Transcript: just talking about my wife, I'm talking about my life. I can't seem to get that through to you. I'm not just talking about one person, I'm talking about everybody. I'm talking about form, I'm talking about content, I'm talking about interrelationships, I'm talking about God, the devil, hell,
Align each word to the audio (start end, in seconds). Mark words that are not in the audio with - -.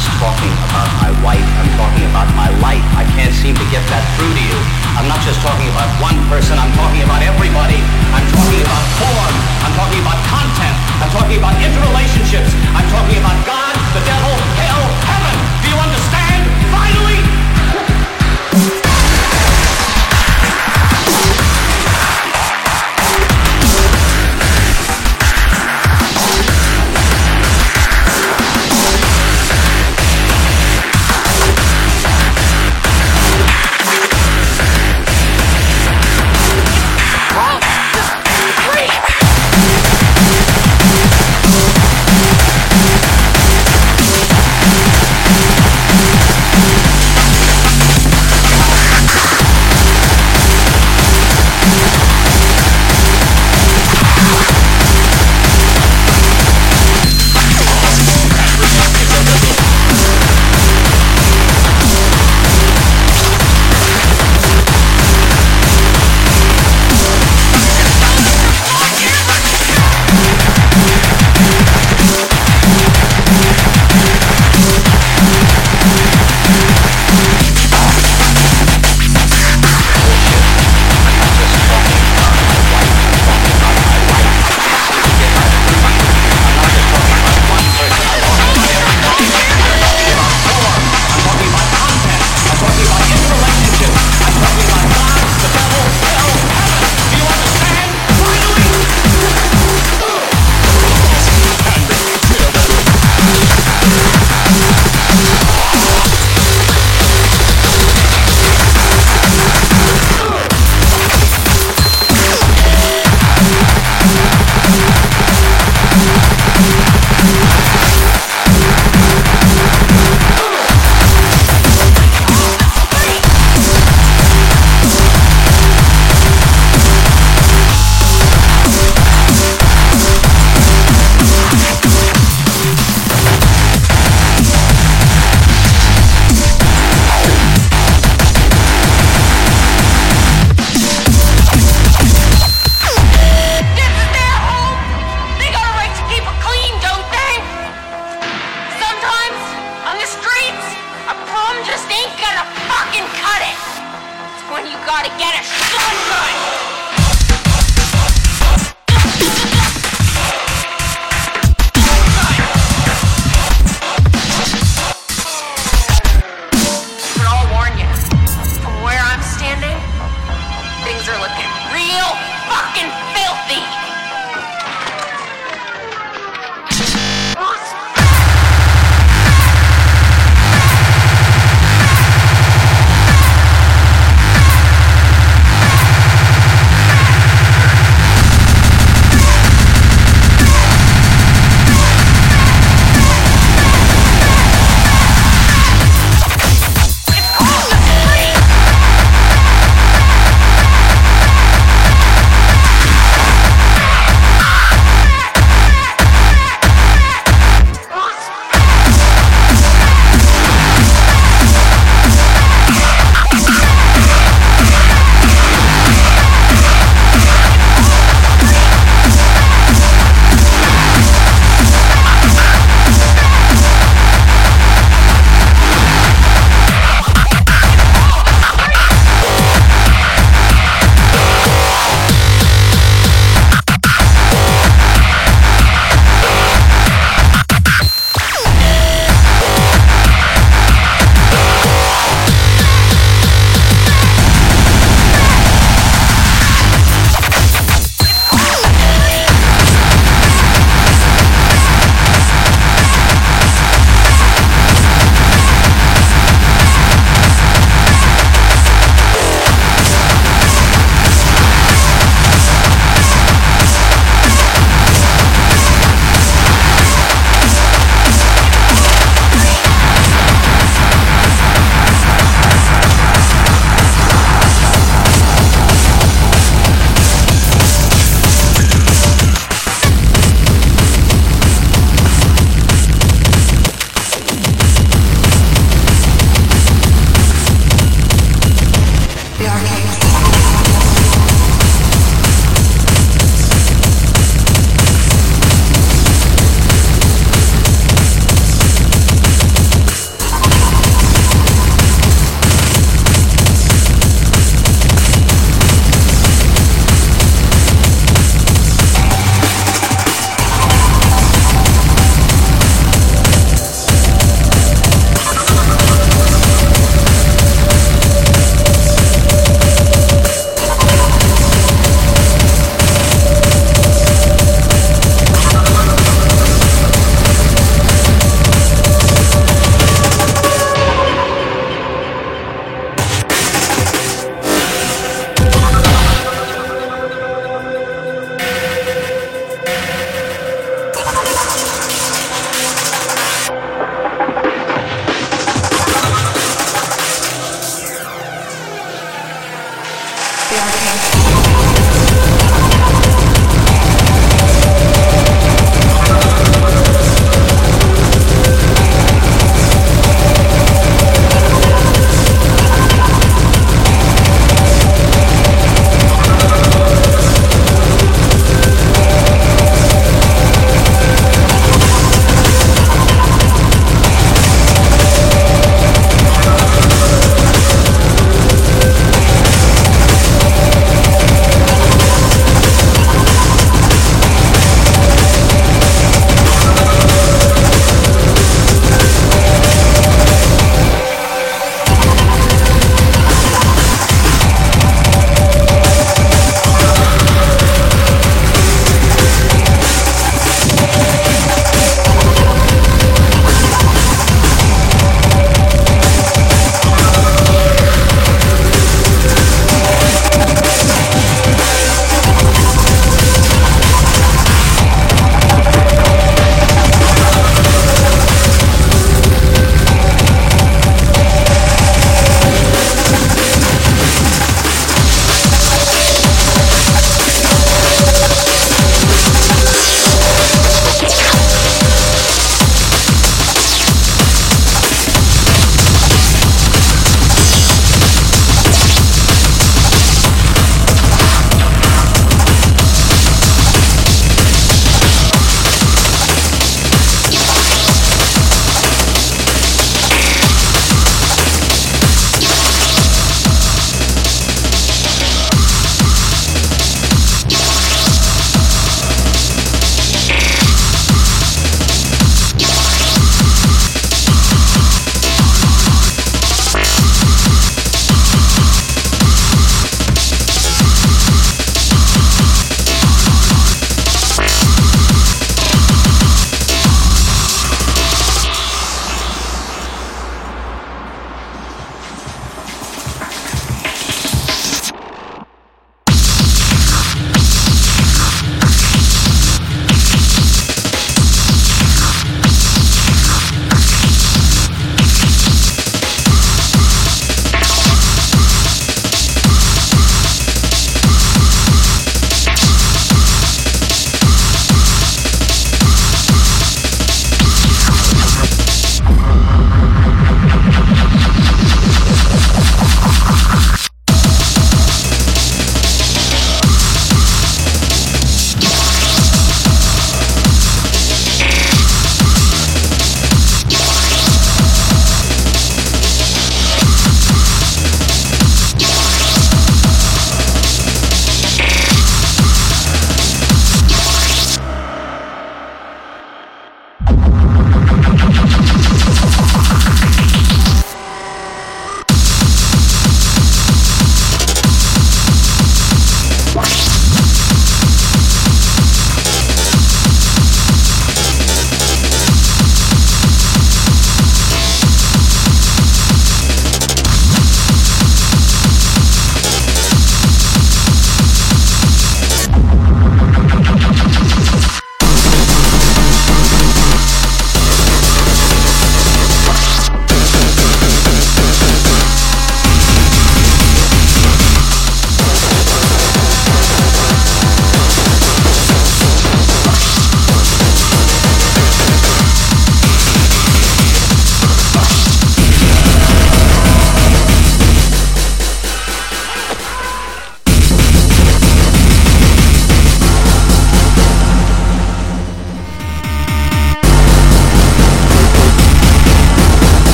just 0.00 0.16
talking 0.16 0.54
about 0.64 0.88
my 0.96 1.12
wife, 1.20 1.44
I'm 1.60 1.68
talking 1.76 2.08
about 2.08 2.28
my 2.32 2.48
life. 2.64 2.80
I 2.96 3.04
can't 3.12 3.36
seem 3.36 3.52
to 3.52 3.66
get 3.68 3.84
that 3.92 4.00
through 4.16 4.32
to 4.32 4.44
you. 4.48 4.58
I'm 4.96 5.04
not 5.04 5.20
just 5.28 5.44
talking 5.44 5.68
about 5.68 5.88
one 6.00 6.16
person, 6.32 6.56
I'm 6.56 6.72
talking 6.72 7.04
about 7.04 7.20
everybody. 7.20 7.76
I'm 8.16 8.24
talking 8.32 8.64
about 8.64 8.84
form, 8.96 9.34
I'm 9.60 9.74
talking 9.76 10.00
about 10.00 10.16
content, 10.32 10.76
I'm 11.04 11.12
talking 11.12 11.36
about 11.36 11.52
interrelationships, 11.60 12.48
I'm 12.72 12.88
talking 12.88 13.20
about 13.20 13.36
God, 13.44 13.76
the 13.92 14.02
devil, 14.08 14.32
hell, 14.56 14.84